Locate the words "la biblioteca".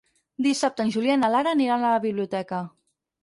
1.97-2.65